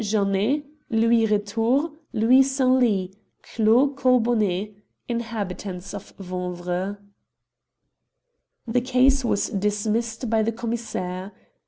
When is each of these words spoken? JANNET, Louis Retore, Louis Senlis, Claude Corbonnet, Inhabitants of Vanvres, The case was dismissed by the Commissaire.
JANNET, 0.03 0.65
Louis 0.89 1.27
Retore, 1.27 1.91
Louis 2.11 2.41
Senlis, 2.41 3.13
Claude 3.43 3.95
Corbonnet, 3.95 4.73
Inhabitants 5.07 5.93
of 5.93 6.15
Vanvres, 6.17 6.97
The 8.65 8.81
case 8.81 9.23
was 9.23 9.49
dismissed 9.51 10.27
by 10.27 10.41
the 10.41 10.51
Commissaire. 10.53 11.33